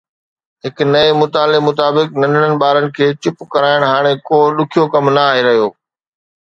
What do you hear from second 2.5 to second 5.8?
ٻارن کي چپ ڪرائڻ هاڻي ڪو ڏکيو ڪم ناهي رهيو